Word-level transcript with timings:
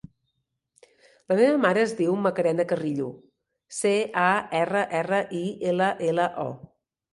La 1.31 1.35
meva 1.39 1.59
mare 1.65 1.83
es 1.87 1.93
diu 1.99 2.15
Macarena 2.21 2.65
Carrillo: 2.73 3.11
ce, 3.81 3.93
a, 4.25 4.33
erra, 4.63 4.83
erra, 5.03 5.23
i, 5.43 5.45
ela, 5.75 5.95
ela, 6.11 6.29
o. 6.49 6.51